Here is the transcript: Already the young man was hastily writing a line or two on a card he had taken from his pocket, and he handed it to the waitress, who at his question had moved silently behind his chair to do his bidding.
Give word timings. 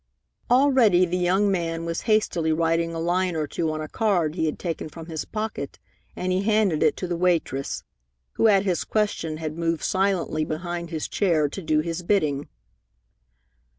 Already 0.49 1.05
the 1.05 1.15
young 1.15 1.51
man 1.51 1.85
was 1.85 2.01
hastily 2.09 2.51
writing 2.51 2.91
a 2.95 2.99
line 2.99 3.35
or 3.35 3.45
two 3.45 3.71
on 3.71 3.81
a 3.81 3.87
card 3.87 4.33
he 4.33 4.47
had 4.47 4.57
taken 4.57 4.89
from 4.89 5.05
his 5.05 5.25
pocket, 5.25 5.77
and 6.15 6.31
he 6.31 6.41
handed 6.41 6.81
it 6.81 6.97
to 6.97 7.07
the 7.07 7.15
waitress, 7.15 7.83
who 8.33 8.47
at 8.47 8.65
his 8.65 8.83
question 8.83 9.37
had 9.37 9.59
moved 9.59 9.83
silently 9.83 10.43
behind 10.43 10.89
his 10.89 11.07
chair 11.07 11.47
to 11.49 11.61
do 11.61 11.81
his 11.81 12.01
bidding. 12.01 12.47